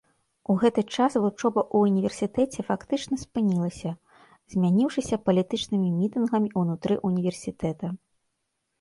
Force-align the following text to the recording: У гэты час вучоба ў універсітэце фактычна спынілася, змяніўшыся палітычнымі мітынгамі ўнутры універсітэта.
У 0.51 0.53
гэты 0.61 0.83
час 0.95 1.17
вучоба 1.25 1.61
ў 1.75 1.91
універсітэце 1.91 2.65
фактычна 2.71 3.19
спынілася, 3.25 3.93
змяніўшыся 4.57 5.23
палітычнымі 5.29 5.89
мітынгамі 6.03 6.49
ўнутры 6.61 7.03
універсітэта. 7.13 7.85